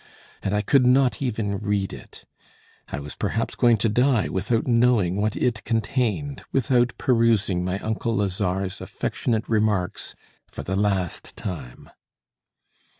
[0.41, 2.25] And I could not even read it!
[2.89, 8.15] I was perhaps going to die without knowing what it contained, without perusing my uncle
[8.15, 10.15] Lazare's affectionate remarks
[10.47, 11.91] for the last time.